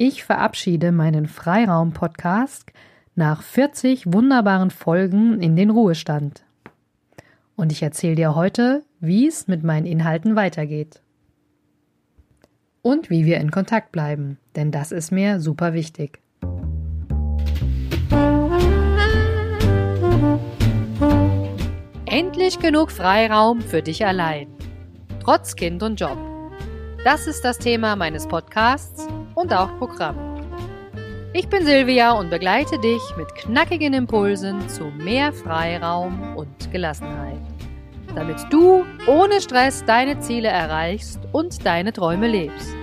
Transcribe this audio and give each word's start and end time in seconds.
Ich 0.00 0.22
verabschiede 0.22 0.92
meinen 0.92 1.26
Freiraum-Podcast 1.26 2.70
nach 3.16 3.42
40 3.42 4.12
wunderbaren 4.12 4.70
Folgen 4.70 5.42
in 5.42 5.56
den 5.56 5.70
Ruhestand. 5.70 6.44
Und 7.56 7.72
ich 7.72 7.82
erzähle 7.82 8.14
dir 8.14 8.36
heute, 8.36 8.84
wie 9.00 9.26
es 9.26 9.48
mit 9.48 9.64
meinen 9.64 9.86
Inhalten 9.86 10.36
weitergeht. 10.36 11.02
Und 12.80 13.10
wie 13.10 13.24
wir 13.24 13.38
in 13.38 13.50
Kontakt 13.50 13.90
bleiben, 13.90 14.38
denn 14.54 14.70
das 14.70 14.92
ist 14.92 15.10
mir 15.10 15.40
super 15.40 15.74
wichtig. 15.74 16.20
Endlich 22.06 22.60
genug 22.60 22.92
Freiraum 22.92 23.60
für 23.62 23.82
dich 23.82 24.06
allein. 24.06 24.46
Trotz 25.18 25.56
Kind 25.56 25.82
und 25.82 25.98
Job. 25.98 26.18
Das 27.02 27.26
ist 27.26 27.44
das 27.44 27.58
Thema 27.58 27.96
meines 27.96 28.28
Podcasts 28.28 29.08
und 29.38 29.54
auch 29.54 29.78
Programm. 29.78 30.16
Ich 31.32 31.48
bin 31.48 31.64
Silvia 31.64 32.12
und 32.12 32.30
begleite 32.30 32.78
dich 32.80 33.00
mit 33.16 33.32
knackigen 33.36 33.94
Impulsen 33.94 34.68
zu 34.68 34.84
mehr 34.86 35.32
Freiraum 35.32 36.36
und 36.36 36.72
Gelassenheit, 36.72 37.38
damit 38.16 38.36
du 38.50 38.84
ohne 39.06 39.40
Stress 39.40 39.84
deine 39.84 40.18
Ziele 40.18 40.48
erreichst 40.48 41.20
und 41.30 41.64
deine 41.64 41.92
Träume 41.92 42.26
lebst. 42.26 42.74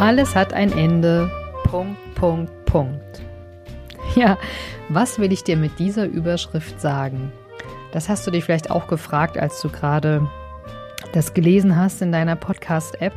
Alles 0.00 0.34
hat 0.34 0.52
ein 0.52 0.72
Ende. 0.72 1.30
Punkt, 1.64 1.96
Punkt, 2.16 2.64
Punkt. 2.66 3.25
Ja, 4.20 4.38
was 4.88 5.18
will 5.18 5.30
ich 5.30 5.44
dir 5.44 5.58
mit 5.58 5.78
dieser 5.78 6.06
Überschrift 6.06 6.80
sagen? 6.80 7.32
Das 7.92 8.08
hast 8.08 8.26
du 8.26 8.30
dich 8.30 8.44
vielleicht 8.44 8.70
auch 8.70 8.86
gefragt, 8.86 9.36
als 9.36 9.60
du 9.60 9.68
gerade 9.68 10.26
das 11.12 11.34
gelesen 11.34 11.76
hast 11.76 12.00
in 12.00 12.12
deiner 12.12 12.34
Podcast-App. 12.34 13.12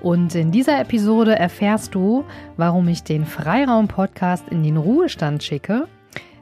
Und 0.00 0.34
in 0.34 0.50
dieser 0.50 0.80
Episode 0.80 1.38
erfährst 1.38 1.94
du, 1.94 2.24
warum 2.56 2.88
ich 2.88 3.04
den 3.04 3.26
Freiraum-Podcast 3.26 4.48
in 4.48 4.62
den 4.62 4.78
Ruhestand 4.78 5.42
schicke. 5.42 5.86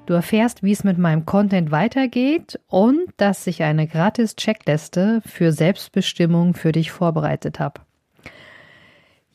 Du 0.07 0.15
erfährst, 0.15 0.63
wie 0.63 0.73
es 0.73 0.85
mit 0.85 0.97
meinem 0.97 1.27
Content 1.27 1.73
weitergeht 1.73 2.61
und 2.69 3.01
dass 3.17 3.45
ich 3.49 3.65
eine 3.65 3.89
gratis 3.89 4.37
Checkliste 4.37 5.21
für 5.27 5.51
Selbstbestimmung 5.51 6.55
für 6.55 6.71
dich 6.71 6.93
vorbereitet 6.93 7.59
habe. 7.59 7.81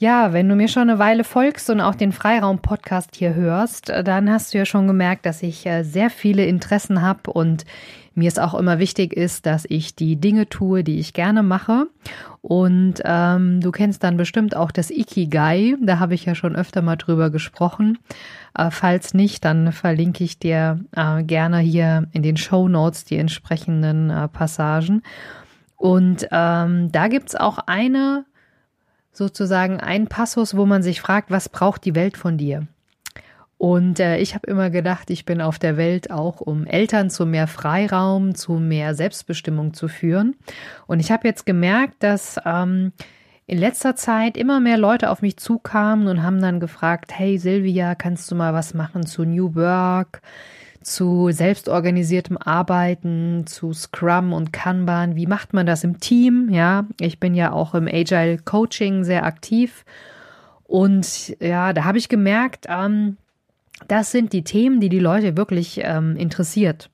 Ja, 0.06 0.34
wenn 0.34 0.48
du 0.48 0.56
mir 0.56 0.68
schon 0.68 0.88
eine 0.88 1.00
Weile 1.00 1.24
folgst 1.24 1.68
und 1.72 1.82
auch 1.82 1.96
den 1.96 2.12
Freiraum-Podcast 2.12 3.16
hier 3.16 3.34
hörst, 3.34 3.90
dann 3.90 4.30
hast 4.30 4.54
du 4.54 4.60
ja 4.60 4.66
schon 4.66 4.86
gemerkt, 4.86 5.26
dass 5.26 5.42
ich 5.42 5.66
äh, 5.66 5.82
sehr 5.82 6.12
viele 6.12 6.46
Interessen 6.46 7.02
habe 7.02 7.32
und 7.32 7.66
mir 8.14 8.28
es 8.28 8.38
auch 8.38 8.54
immer 8.54 8.78
wichtig 8.78 9.14
ist, 9.14 9.48
dass 9.48 9.66
ich 9.68 9.96
die 9.96 10.18
Dinge 10.18 10.48
tue, 10.48 10.84
die 10.84 11.00
ich 11.00 11.14
gerne 11.14 11.42
mache. 11.42 11.88
Und 12.44 13.02
ähm, 13.04 13.62
du 13.62 13.72
kennst 13.72 14.04
dann 14.04 14.16
bestimmt 14.16 14.56
auch 14.56 14.70
das 14.70 14.92
Ikigai, 14.92 15.76
da 15.82 15.98
habe 15.98 16.14
ich 16.14 16.24
ja 16.26 16.36
schon 16.36 16.56
öfter 16.56 16.84
mal 16.84 16.98
drüber 16.98 17.32
gesprochen. 17.32 17.98
Äh, 18.56 18.70
falls 18.70 19.16
nicht, 19.16 19.44
dann 19.44 19.72
verlinke 19.72 20.24
ich 20.24 20.38
dir 20.38 20.82
äh, 20.96 21.24
gerne 21.24 21.58
hier 21.58 22.06
in 22.12 22.22
den 22.22 22.38
Show 22.38 22.68
Notes 22.68 23.06
die 23.06 23.18
entsprechenden 23.18 24.12
äh, 24.12 24.28
Passagen. 24.28 25.02
Und 25.78 26.28
ähm, 26.32 26.92
da 26.92 27.08
gibt's 27.08 27.36
auch 27.36 27.58
eine 27.66 28.26
sozusagen 29.18 29.80
ein 29.80 30.08
Passus, 30.08 30.56
wo 30.56 30.66
man 30.66 30.84
sich 30.84 31.02
fragt, 31.02 31.32
was 31.32 31.50
braucht 31.50 31.86
die 31.86 31.96
Welt 31.96 32.18
von 32.18 32.38
dir? 32.38 32.68
Und 33.58 34.00
äh, 34.00 34.18
ich 34.18 34.36
habe 34.36 34.48
immer 34.48 34.70
gedacht, 34.70 35.10
ich 35.10 35.26
bin 35.26 35.42
auf 35.42 35.60
der 35.60 35.78
Welt 35.78 36.12
auch, 36.12 36.42
um 36.42 36.66
Eltern 36.66 37.10
zu 37.10 37.26
mehr 37.26 37.48
Freiraum, 37.48 38.36
zu 38.36 38.54
mehr 38.54 38.96
Selbstbestimmung 38.96 39.74
zu 39.74 39.88
führen. 39.88 40.36
Und 40.88 41.00
ich 41.00 41.12
habe 41.12 41.28
jetzt 41.28 41.46
gemerkt, 41.46 41.96
dass 42.04 42.38
ähm, 42.46 42.92
in 43.48 43.58
letzter 43.58 43.96
Zeit 43.96 44.38
immer 44.38 44.60
mehr 44.60 44.78
Leute 44.78 45.10
auf 45.10 45.22
mich 45.22 45.38
zukamen 45.38 46.08
und 46.08 46.24
haben 46.24 46.42
dann 46.42 46.60
gefragt, 46.60 47.18
hey 47.18 47.38
Silvia, 47.38 47.96
kannst 47.96 48.30
du 48.30 48.36
mal 48.36 48.54
was 48.54 48.74
machen 48.74 49.06
zu 49.06 49.24
New 49.24 49.56
Work? 49.56 50.22
Zu 50.86 51.32
selbstorganisiertem 51.32 52.38
Arbeiten, 52.38 53.48
zu 53.48 53.74
Scrum 53.74 54.34
und 54.34 54.54
Kanban. 54.54 55.16
Wie 55.16 55.26
macht 55.26 55.52
man 55.52 55.66
das 55.66 55.84
im 55.84 56.00
Team? 56.00 56.50
Ja, 56.52 56.86
ich 57.00 57.20
bin 57.20 57.34
ja 57.34 57.52
auch 57.52 57.74
im 57.74 57.88
Agile 57.88 58.38
Coaching 58.38 59.04
sehr 59.04 59.26
aktiv. 59.26 59.84
Und 60.64 61.36
ja, 61.40 61.74
da 61.74 61.86
habe 61.86 61.98
ich 61.98 62.08
gemerkt, 62.08 62.68
ähm, 62.70 63.18
das 63.88 64.12
sind 64.12 64.32
die 64.32 64.44
Themen, 64.44 64.80
die 64.80 64.90
die 64.90 65.00
Leute 65.00 65.36
wirklich 65.36 65.82
ähm, 65.84 66.16
interessiert. 66.18 66.92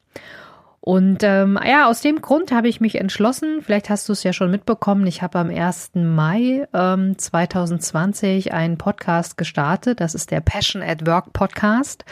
Und 0.84 1.20
ähm, 1.22 1.60
ja, 1.64 1.88
aus 1.88 2.02
dem 2.02 2.22
Grund 2.22 2.52
habe 2.52 2.68
ich 2.68 2.82
mich 2.82 2.96
entschlossen, 2.96 3.62
vielleicht 3.62 3.92
hast 3.92 4.10
du 4.10 4.14
es 4.14 4.24
ja 4.24 4.34
schon 4.34 4.50
mitbekommen, 4.50 5.06
ich 5.06 5.22
habe 5.22 5.38
am 5.38 5.52
1. 5.52 5.92
Mai 5.94 6.68
ähm, 6.74 7.18
2020 7.20 8.52
einen 8.52 8.80
Podcast 8.80 9.38
gestartet, 9.38 10.00
das 10.00 10.16
ist 10.16 10.32
der 10.32 10.42
Passion 10.42 10.82
at 10.82 11.06
Work 11.06 11.34
Podcast 11.34 12.04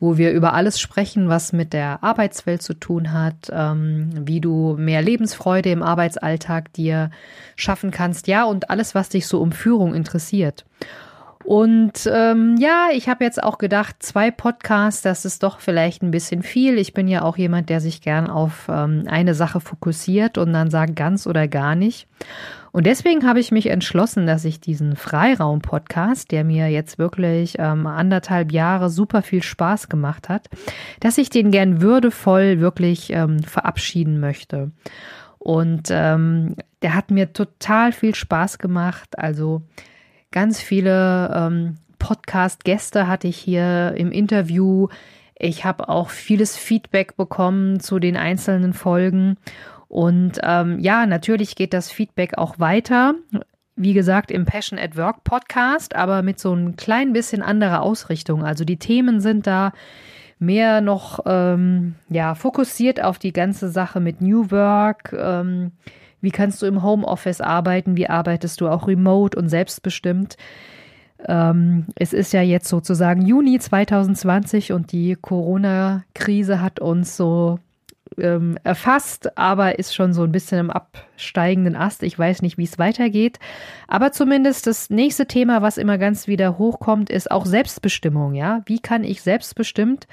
wo 0.00 0.16
wir 0.16 0.32
über 0.32 0.54
alles 0.54 0.80
sprechen, 0.80 1.28
was 1.28 1.52
mit 1.52 1.74
der 1.74 2.02
Arbeitswelt 2.02 2.62
zu 2.62 2.74
tun 2.74 3.12
hat, 3.12 3.50
ähm, 3.52 4.10
wie 4.14 4.40
du 4.40 4.74
mehr 4.78 5.02
Lebensfreude 5.02 5.70
im 5.70 5.82
Arbeitsalltag 5.82 6.72
dir 6.72 7.10
schaffen 7.54 7.90
kannst, 7.90 8.26
ja, 8.26 8.44
und 8.44 8.70
alles, 8.70 8.94
was 8.94 9.10
dich 9.10 9.26
so 9.26 9.40
um 9.40 9.52
Führung 9.52 9.94
interessiert. 9.94 10.64
Und 11.50 12.08
ähm, 12.08 12.54
ja, 12.60 12.90
ich 12.92 13.08
habe 13.08 13.24
jetzt 13.24 13.42
auch 13.42 13.58
gedacht, 13.58 13.96
zwei 13.98 14.30
Podcasts, 14.30 15.02
das 15.02 15.24
ist 15.24 15.42
doch 15.42 15.58
vielleicht 15.58 16.00
ein 16.00 16.12
bisschen 16.12 16.44
viel. 16.44 16.78
Ich 16.78 16.94
bin 16.94 17.08
ja 17.08 17.22
auch 17.22 17.36
jemand, 17.36 17.70
der 17.70 17.80
sich 17.80 18.02
gern 18.02 18.30
auf 18.30 18.68
ähm, 18.68 19.02
eine 19.08 19.34
Sache 19.34 19.58
fokussiert 19.58 20.38
und 20.38 20.52
dann 20.52 20.70
sagt 20.70 20.94
ganz 20.94 21.26
oder 21.26 21.48
gar 21.48 21.74
nicht. 21.74 22.06
Und 22.70 22.86
deswegen 22.86 23.26
habe 23.26 23.40
ich 23.40 23.50
mich 23.50 23.66
entschlossen, 23.66 24.28
dass 24.28 24.44
ich 24.44 24.60
diesen 24.60 24.94
Freiraum-Podcast, 24.94 26.30
der 26.30 26.44
mir 26.44 26.68
jetzt 26.68 26.98
wirklich 26.98 27.56
ähm, 27.58 27.84
anderthalb 27.88 28.52
Jahre 28.52 28.88
super 28.88 29.20
viel 29.20 29.42
Spaß 29.42 29.88
gemacht 29.88 30.28
hat, 30.28 30.48
dass 31.00 31.18
ich 31.18 31.30
den 31.30 31.50
gern 31.50 31.82
würdevoll 31.82 32.60
wirklich 32.60 33.12
ähm, 33.12 33.42
verabschieden 33.42 34.20
möchte. 34.20 34.70
Und 35.40 35.88
ähm, 35.90 36.54
der 36.82 36.94
hat 36.94 37.10
mir 37.10 37.32
total 37.32 37.90
viel 37.90 38.14
Spaß 38.14 38.58
gemacht. 38.58 39.18
Also 39.18 39.62
ganz 40.32 40.60
viele 40.60 41.32
ähm, 41.34 41.76
Podcast-Gäste 41.98 43.06
hatte 43.06 43.28
ich 43.28 43.36
hier 43.36 43.94
im 43.96 44.10
Interview. 44.10 44.88
Ich 45.38 45.64
habe 45.64 45.88
auch 45.88 46.10
vieles 46.10 46.56
Feedback 46.56 47.16
bekommen 47.16 47.80
zu 47.80 47.98
den 47.98 48.16
einzelnen 48.16 48.72
Folgen. 48.72 49.36
Und 49.88 50.38
ähm, 50.42 50.78
ja, 50.78 51.06
natürlich 51.06 51.56
geht 51.56 51.72
das 51.72 51.90
Feedback 51.90 52.38
auch 52.38 52.58
weiter. 52.58 53.14
Wie 53.76 53.92
gesagt, 53.92 54.30
im 54.30 54.44
Passion 54.44 54.78
at 54.78 54.96
Work 54.96 55.24
Podcast, 55.24 55.96
aber 55.96 56.22
mit 56.22 56.38
so 56.38 56.52
ein 56.54 56.76
klein 56.76 57.12
bisschen 57.12 57.42
anderer 57.42 57.82
Ausrichtung. 57.82 58.44
Also 58.44 58.64
die 58.64 58.78
Themen 58.78 59.20
sind 59.20 59.46
da 59.46 59.72
mehr 60.38 60.80
noch 60.80 61.20
ähm, 61.26 61.94
ja 62.08 62.34
fokussiert 62.34 63.02
auf 63.02 63.18
die 63.18 63.32
ganze 63.32 63.68
Sache 63.68 64.00
mit 64.00 64.20
New 64.20 64.50
Work. 64.50 65.12
Ähm, 65.12 65.72
wie 66.20 66.30
kannst 66.30 66.62
du 66.62 66.66
im 66.66 66.82
Homeoffice 66.82 67.40
arbeiten? 67.40 67.96
Wie 67.96 68.08
arbeitest 68.08 68.60
du 68.60 68.68
auch 68.68 68.86
remote 68.86 69.38
und 69.38 69.48
selbstbestimmt? 69.48 70.36
Ähm, 71.26 71.86
es 71.96 72.12
ist 72.12 72.32
ja 72.32 72.42
jetzt 72.42 72.68
sozusagen 72.68 73.26
Juni 73.26 73.58
2020 73.58 74.72
und 74.72 74.92
die 74.92 75.16
Corona-Krise 75.20 76.60
hat 76.60 76.80
uns 76.80 77.16
so 77.16 77.58
ähm, 78.18 78.58
erfasst, 78.64 79.36
aber 79.38 79.78
ist 79.78 79.94
schon 79.94 80.12
so 80.12 80.22
ein 80.22 80.32
bisschen 80.32 80.58
im 80.58 80.70
absteigenden 80.70 81.76
Ast. 81.76 82.02
Ich 82.02 82.18
weiß 82.18 82.42
nicht, 82.42 82.58
wie 82.58 82.64
es 82.64 82.78
weitergeht. 82.78 83.38
Aber 83.88 84.12
zumindest 84.12 84.66
das 84.66 84.90
nächste 84.90 85.26
Thema, 85.26 85.62
was 85.62 85.78
immer 85.78 85.98
ganz 85.98 86.26
wieder 86.26 86.58
hochkommt, 86.58 87.10
ist 87.10 87.30
auch 87.30 87.46
Selbstbestimmung. 87.46 88.34
Ja, 88.34 88.62
wie 88.66 88.78
kann 88.78 89.04
ich 89.04 89.22
selbstbestimmt 89.22 90.06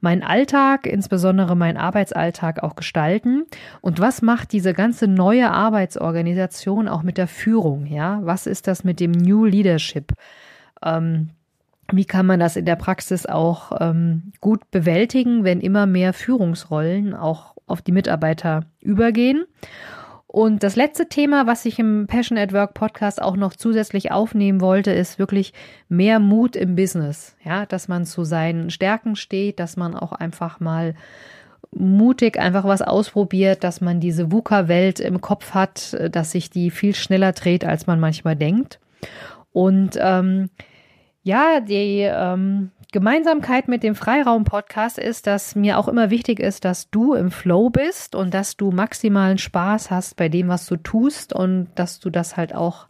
meinen 0.00 0.22
Alltag, 0.22 0.86
insbesondere 0.86 1.56
meinen 1.56 1.76
Arbeitsalltag 1.76 2.62
auch 2.62 2.76
gestalten? 2.76 3.44
Und 3.80 4.00
was 4.00 4.22
macht 4.22 4.52
diese 4.52 4.74
ganze 4.74 5.08
neue 5.08 5.50
Arbeitsorganisation 5.50 6.88
auch 6.88 7.02
mit 7.02 7.18
der 7.18 7.28
Führung? 7.28 7.86
Ja, 7.86 8.20
was 8.22 8.46
ist 8.46 8.66
das 8.66 8.84
mit 8.84 9.00
dem 9.00 9.12
New 9.12 9.44
Leadership? 9.44 10.12
Ähm, 10.82 11.30
wie 11.92 12.04
kann 12.04 12.26
man 12.26 12.40
das 12.40 12.56
in 12.56 12.66
der 12.66 12.76
Praxis 12.76 13.26
auch 13.26 13.72
ähm, 13.80 14.32
gut 14.40 14.70
bewältigen, 14.70 15.44
wenn 15.44 15.60
immer 15.60 15.86
mehr 15.86 16.12
Führungsrollen 16.12 17.14
auch 17.14 17.54
auf 17.66 17.82
die 17.82 17.92
Mitarbeiter 17.92 18.64
übergehen? 18.80 19.44
Und 20.26 20.62
das 20.62 20.76
letzte 20.76 21.08
Thema, 21.08 21.46
was 21.46 21.64
ich 21.64 21.78
im 21.78 22.06
Passion 22.06 22.36
at 22.36 22.52
Work 22.52 22.74
Podcast 22.74 23.20
auch 23.22 23.34
noch 23.34 23.54
zusätzlich 23.54 24.12
aufnehmen 24.12 24.60
wollte, 24.60 24.90
ist 24.90 25.18
wirklich 25.18 25.54
mehr 25.88 26.20
Mut 26.20 26.54
im 26.54 26.76
Business. 26.76 27.34
Ja, 27.42 27.64
dass 27.64 27.88
man 27.88 28.04
zu 28.04 28.24
seinen 28.24 28.68
Stärken 28.68 29.16
steht, 29.16 29.58
dass 29.58 29.78
man 29.78 29.94
auch 29.94 30.12
einfach 30.12 30.60
mal 30.60 30.94
mutig 31.70 32.38
einfach 32.38 32.64
was 32.64 32.82
ausprobiert, 32.82 33.64
dass 33.64 33.80
man 33.80 34.00
diese 34.00 34.30
VUCA-Welt 34.30 35.00
im 35.00 35.22
Kopf 35.22 35.54
hat, 35.54 35.96
dass 36.10 36.32
sich 36.32 36.50
die 36.50 36.70
viel 36.70 36.94
schneller 36.94 37.32
dreht, 37.32 37.64
als 37.64 37.86
man 37.86 37.98
manchmal 37.98 38.36
denkt. 38.36 38.80
Und 39.52 39.98
ähm, 39.98 40.50
Ja, 41.22 41.60
die 41.60 42.00
ähm, 42.00 42.70
Gemeinsamkeit 42.92 43.68
mit 43.68 43.82
dem 43.82 43.94
Freiraum-Podcast 43.94 44.98
ist, 44.98 45.26
dass 45.26 45.54
mir 45.54 45.78
auch 45.78 45.88
immer 45.88 46.10
wichtig 46.10 46.40
ist, 46.40 46.64
dass 46.64 46.90
du 46.90 47.14
im 47.14 47.30
Flow 47.30 47.68
bist 47.68 48.14
und 48.14 48.32
dass 48.32 48.56
du 48.56 48.70
maximalen 48.70 49.36
Spaß 49.36 49.90
hast 49.90 50.16
bei 50.16 50.28
dem, 50.28 50.48
was 50.48 50.66
du 50.66 50.76
tust 50.76 51.32
und 51.32 51.68
dass 51.74 52.00
du 52.00 52.08
das 52.08 52.36
halt 52.36 52.54
auch 52.54 52.86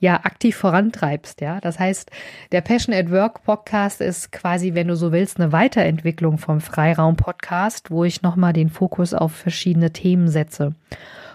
ja 0.00 0.24
aktiv 0.24 0.56
vorantreibst, 0.56 1.40
ja. 1.40 1.60
Das 1.60 1.78
heißt, 1.78 2.10
der 2.52 2.60
Passion 2.60 2.94
at 2.94 3.10
Work 3.10 3.44
Podcast 3.44 4.00
ist 4.00 4.32
quasi, 4.32 4.74
wenn 4.74 4.88
du 4.88 4.96
so 4.96 5.12
willst, 5.12 5.40
eine 5.40 5.52
Weiterentwicklung 5.52 6.38
vom 6.38 6.60
Freiraum 6.60 7.16
Podcast, 7.16 7.90
wo 7.90 8.04
ich 8.04 8.22
nochmal 8.22 8.52
den 8.52 8.70
Fokus 8.70 9.14
auf 9.14 9.32
verschiedene 9.32 9.92
Themen 9.92 10.28
setze. 10.28 10.74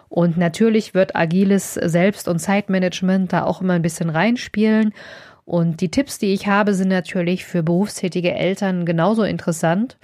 Und 0.10 0.38
natürlich 0.38 0.94
wird 0.94 1.16
agiles 1.16 1.74
Selbst- 1.74 2.28
und 2.28 2.40
Zeitmanagement 2.40 3.34
da 3.34 3.46
auch 3.46 3.62
immer 3.62 3.74
ein 3.74 3.82
bisschen 3.82 4.10
reinspielen. 4.10 4.94
Und 5.46 5.82
die 5.82 5.90
Tipps, 5.90 6.20
die 6.20 6.34
ich 6.34 6.48
habe, 6.48 6.74
sind 6.74 6.88
natürlich 6.88 7.46
für 7.46 7.64
berufstätige 7.64 8.34
Eltern 8.34 8.86
genauso 8.86 9.24
interessant. 9.24 9.98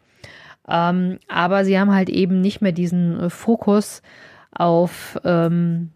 Ähm, 0.68 1.19
aber 1.27 1.65
sie 1.65 1.80
haben 1.80 1.94
halt 1.94 2.09
eben 2.09 2.41
nicht 2.41 2.62
mehr 2.62 2.71
diesen 2.71 3.30
Fokus 3.30 4.01
auf 4.51 5.19
ähm, 5.24 5.89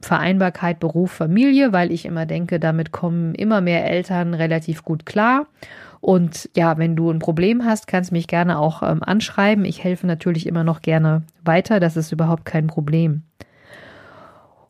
Vereinbarkeit 0.00 0.80
Beruf, 0.80 1.12
Familie, 1.12 1.72
weil 1.72 1.92
ich 1.92 2.04
immer 2.04 2.26
denke, 2.26 2.58
damit 2.60 2.92
kommen 2.92 3.34
immer 3.34 3.60
mehr 3.60 3.88
Eltern 3.88 4.34
relativ 4.34 4.84
gut 4.84 5.06
klar. 5.06 5.46
Und 6.00 6.50
ja, 6.56 6.78
wenn 6.78 6.96
du 6.96 7.10
ein 7.10 7.20
Problem 7.20 7.64
hast, 7.64 7.86
kannst 7.86 8.10
du 8.10 8.16
mich 8.16 8.26
gerne 8.26 8.58
auch 8.58 8.82
ähm, 8.82 9.02
anschreiben. 9.04 9.64
Ich 9.64 9.84
helfe 9.84 10.06
natürlich 10.08 10.46
immer 10.46 10.64
noch 10.64 10.82
gerne 10.82 11.22
weiter. 11.44 11.78
Das 11.78 11.96
ist 11.96 12.10
überhaupt 12.10 12.44
kein 12.44 12.66
Problem. 12.66 13.22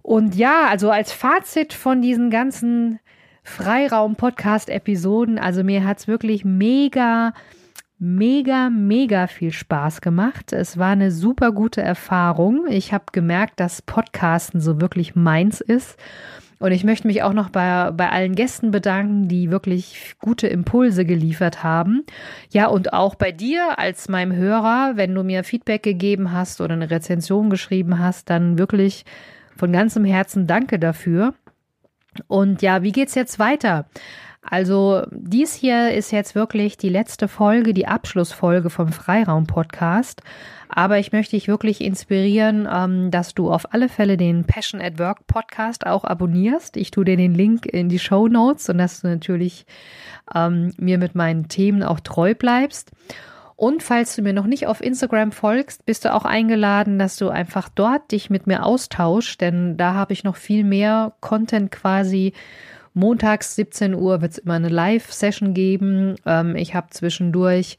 Und 0.02 0.34
ja, 0.34 0.66
also 0.68 0.90
als 0.90 1.12
Fazit 1.12 1.72
von 1.72 2.02
diesen 2.02 2.28
ganzen 2.28 2.98
Freiraum-Podcast-Episoden, 3.42 5.38
also 5.38 5.64
mir 5.64 5.84
hat 5.84 5.98
es 5.98 6.08
wirklich 6.08 6.44
mega 6.44 7.32
mega, 8.02 8.68
mega 8.68 9.28
viel 9.28 9.52
Spaß 9.52 10.00
gemacht. 10.00 10.52
Es 10.52 10.76
war 10.76 10.90
eine 10.90 11.12
super 11.12 11.52
gute 11.52 11.82
Erfahrung. 11.82 12.66
Ich 12.68 12.92
habe 12.92 13.04
gemerkt, 13.12 13.60
dass 13.60 13.80
Podcasten 13.80 14.60
so 14.60 14.80
wirklich 14.80 15.14
meins 15.14 15.60
ist. 15.60 15.96
Und 16.58 16.72
ich 16.72 16.82
möchte 16.82 17.06
mich 17.06 17.22
auch 17.22 17.32
noch 17.32 17.50
bei, 17.50 17.90
bei 17.92 18.10
allen 18.10 18.34
Gästen 18.34 18.72
bedanken, 18.72 19.28
die 19.28 19.52
wirklich 19.52 20.14
gute 20.20 20.48
Impulse 20.48 21.04
geliefert 21.04 21.62
haben. 21.62 22.04
Ja, 22.50 22.66
und 22.66 22.92
auch 22.92 23.14
bei 23.14 23.30
dir 23.30 23.78
als 23.78 24.08
meinem 24.08 24.32
Hörer, 24.32 24.92
wenn 24.96 25.14
du 25.14 25.22
mir 25.22 25.44
Feedback 25.44 25.84
gegeben 25.84 26.32
hast 26.32 26.60
oder 26.60 26.74
eine 26.74 26.90
Rezension 26.90 27.50
geschrieben 27.50 28.00
hast, 28.00 28.30
dann 28.30 28.58
wirklich 28.58 29.04
von 29.56 29.72
ganzem 29.72 30.04
Herzen 30.04 30.48
danke 30.48 30.78
dafür. 30.80 31.34
Und 32.28 32.62
ja, 32.62 32.82
wie 32.82 32.92
geht's 32.92 33.14
jetzt 33.14 33.38
weiter? 33.38 33.86
Also 34.42 35.06
dies 35.12 35.54
hier 35.54 35.92
ist 35.92 36.10
jetzt 36.10 36.34
wirklich 36.34 36.76
die 36.76 36.88
letzte 36.88 37.28
Folge, 37.28 37.72
die 37.72 37.86
Abschlussfolge 37.86 38.70
vom 38.70 38.88
Freiraum-Podcast. 38.88 40.22
Aber 40.68 40.98
ich 40.98 41.12
möchte 41.12 41.36
dich 41.36 41.46
wirklich 41.46 41.80
inspirieren, 41.80 42.68
ähm, 42.70 43.10
dass 43.10 43.34
du 43.34 43.52
auf 43.52 43.72
alle 43.72 43.88
Fälle 43.88 44.16
den 44.16 44.44
Passion 44.44 44.80
at 44.80 44.98
Work 44.98 45.26
Podcast 45.26 45.86
auch 45.86 46.02
abonnierst. 46.02 46.76
Ich 46.76 46.90
tue 46.90 47.04
dir 47.04 47.16
den 47.16 47.34
Link 47.34 47.66
in 47.66 47.88
die 47.88 48.00
Show 48.00 48.26
Notes 48.26 48.68
und 48.68 48.78
dass 48.78 49.02
du 49.02 49.08
natürlich 49.08 49.64
ähm, 50.34 50.72
mir 50.76 50.98
mit 50.98 51.14
meinen 51.14 51.48
Themen 51.48 51.82
auch 51.82 52.00
treu 52.00 52.34
bleibst. 52.34 52.90
Und 53.62 53.84
falls 53.84 54.16
du 54.16 54.22
mir 54.22 54.32
noch 54.32 54.48
nicht 54.48 54.66
auf 54.66 54.82
Instagram 54.82 55.30
folgst, 55.30 55.86
bist 55.86 56.04
du 56.04 56.12
auch 56.12 56.24
eingeladen, 56.24 56.98
dass 56.98 57.14
du 57.14 57.28
einfach 57.28 57.68
dort 57.68 58.10
dich 58.10 58.28
mit 58.28 58.48
mir 58.48 58.66
austauschst, 58.66 59.40
denn 59.40 59.76
da 59.76 59.94
habe 59.94 60.12
ich 60.12 60.24
noch 60.24 60.34
viel 60.34 60.64
mehr 60.64 61.12
Content 61.20 61.70
quasi 61.70 62.32
Montags 62.92 63.54
17 63.54 63.94
Uhr 63.94 64.20
wird 64.20 64.32
es 64.32 64.38
immer 64.38 64.54
eine 64.54 64.68
Live-Session 64.68 65.54
geben. 65.54 66.16
Ähm, 66.26 66.56
ich 66.56 66.74
habe 66.74 66.88
zwischendurch 66.90 67.78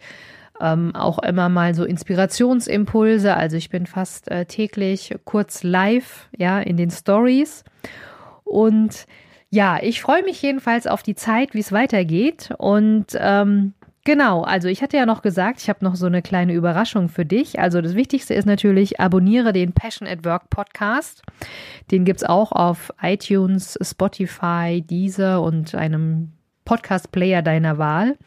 ähm, 0.62 0.96
auch 0.96 1.20
immer 1.20 1.50
mal 1.50 1.76
so 1.76 1.84
Inspirationsimpulse. 1.84 3.36
Also 3.36 3.58
ich 3.58 3.70
bin 3.70 3.86
fast 3.86 4.32
äh, 4.32 4.46
täglich 4.46 5.14
kurz 5.26 5.64
live, 5.64 6.30
ja, 6.38 6.62
in 6.62 6.78
den 6.78 6.92
Stories. 6.92 7.66
Und 8.46 9.06
ja, 9.50 9.80
ich 9.82 10.02
freue 10.02 10.24
mich 10.24 10.42
jedenfalls 10.42 10.88
auf 10.88 11.04
die 11.04 11.16
Zeit, 11.16 11.54
wie 11.54 11.60
es 11.60 11.74
weitergeht. 11.74 12.54
Und 12.58 13.08
ähm, 13.20 13.74
Genau, 14.06 14.42
also 14.42 14.68
ich 14.68 14.82
hatte 14.82 14.98
ja 14.98 15.06
noch 15.06 15.22
gesagt, 15.22 15.62
ich 15.62 15.70
habe 15.70 15.84
noch 15.86 15.96
so 15.96 16.08
eine 16.08 16.22
kleine 16.22 16.54
Überraschung 16.54 17.08
für 17.08 17.26
dich. 17.26 17.60
Also 17.60 17.80
das 17.82 17.96
Wichtigste 17.96 18.34
ist 18.34 18.46
natürlich, 18.46 19.00
abonniere 19.00 19.54
den 19.54 19.72
Passion 19.72 20.10
at 20.10 20.26
Work 20.26 20.50
Podcast. 20.50 21.22
Den 21.90 22.04
gibt's 22.04 22.26
auch 22.26 22.52
auf 22.52 22.92
iTunes, 23.02 23.78
Spotify, 23.82 24.84
Deezer 24.86 25.42
und 25.42 25.74
einem 25.74 26.34
Podcast-Player 26.66 27.42
deiner 27.42 27.78
Wahl. 27.78 28.18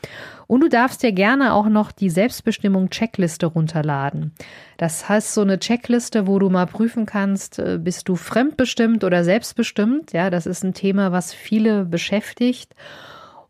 Und 0.47 0.61
du 0.61 0.69
darfst 0.69 1.03
dir 1.03 1.13
gerne 1.13 1.53
auch 1.53 1.69
noch 1.69 1.93
die 1.93 2.11
Selbstbestimmung-Checkliste 2.11 3.47
runterladen. 3.47 4.33
Das 4.79 5.09
heißt 5.09 5.35
so 5.35 5.43
eine 5.43 5.59
Checkliste, 5.59 6.27
wo 6.27 6.39
du 6.39 6.49
mal 6.49 6.67
prüfen 6.67 7.05
kannst, 7.05 7.59
äh, 7.59 7.79
bist 7.79 8.09
du 8.09 8.17
fremdbestimmt 8.17 9.05
oder 9.05 9.25
selbstbestimmt. 9.25 10.13
Ja, 10.13 10.31
das 10.31 10.47
ist 10.47 10.65
ein 10.65 10.75
Thema, 10.75 11.13
was 11.13 11.35
viele 11.35 11.85
beschäftigt. 11.85 12.75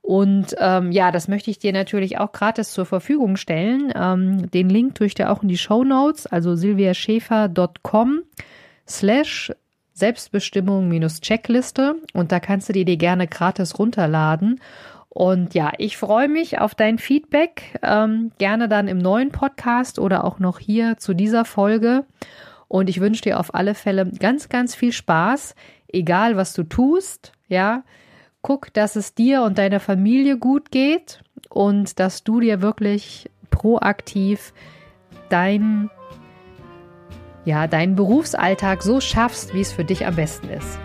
Und 0.07 0.55
ähm, 0.61 0.93
ja, 0.93 1.11
das 1.11 1.27
möchte 1.27 1.51
ich 1.51 1.59
dir 1.59 1.73
natürlich 1.73 2.19
auch 2.19 2.31
gratis 2.31 2.71
zur 2.71 2.87
Verfügung 2.87 3.37
stellen. 3.37 3.93
Ähm, 3.93 4.49
den 4.53 4.69
Link 4.69 4.95
tue 4.95 5.09
ich 5.09 5.17
dir 5.17 5.33
auch 5.33 5.43
in 5.43 5.49
die 5.49 5.59
Show 5.59 5.83
Notes, 5.83 6.29
also 6.29 6.55
silviaschäfer.com 6.55 8.23
slash 8.87 9.53
Selbstbestimmung-Checkliste 9.95 11.97
und 12.13 12.31
da 12.31 12.39
kannst 12.39 12.69
du 12.69 12.73
die 12.73 12.85
dir 12.85 12.99
gerne 12.99 13.27
gratis 13.27 13.81
runterladen. 13.81 14.61
Und 15.09 15.55
ja, 15.55 15.73
ich 15.77 15.97
freue 15.97 16.29
mich 16.29 16.61
auf 16.61 16.77
dein 16.77 16.99
Feedback, 16.99 17.77
ähm, 17.83 18.31
gerne 18.39 18.69
dann 18.69 18.87
im 18.87 18.99
neuen 18.99 19.33
Podcast 19.33 19.99
oder 19.99 20.23
auch 20.23 20.39
noch 20.39 20.61
hier 20.61 20.99
zu 20.99 21.15
dieser 21.15 21.45
Folge. 21.45 22.05
Und 22.69 22.89
ich 22.89 23.01
wünsche 23.01 23.23
dir 23.23 23.41
auf 23.41 23.57
alle 23.57 23.75
Fälle 23.75 24.09
ganz, 24.21 24.49
ganz 24.49 24.77
viel 24.77 24.93
Spaß, 24.93 25.57
egal 25.89 26.37
was 26.37 26.53
du 26.53 26.63
tust, 26.63 27.33
ja 27.49 27.83
guck, 28.47 28.73
dass 28.75 28.95
es 28.95 29.13
dir 29.13 29.43
und 29.43 29.59
deiner 29.59 29.81
Familie 29.81 30.39
gut 30.39 30.71
geht 30.71 31.21
und 31.49 31.99
dass 31.99 32.23
du 32.23 32.39
dir 32.39 32.63
wirklich 32.63 33.29
proaktiv 33.51 34.53
dein, 35.31 35.91
ja, 37.45 37.67
deinen 37.67 37.97
Berufsalltag 37.97 38.85
so 38.85 39.01
schaffst, 39.01 39.53
wie 39.53 39.63
es 39.63 39.73
für 39.73 39.85
dich 39.85 40.07
am 40.07 40.15
besten 40.15 40.49
ist. 40.49 40.79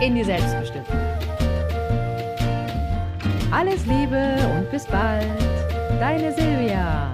In 0.00 0.14
die 0.14 0.24
Selbstbestimmung. 0.24 0.86
Alles 3.50 3.86
Liebe 3.86 4.36
und 4.56 4.70
bis 4.70 4.84
bald, 4.86 5.26
deine 6.00 6.32
Silvia. 6.32 7.10